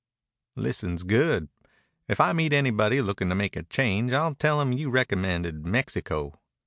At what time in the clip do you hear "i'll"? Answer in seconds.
4.13-4.33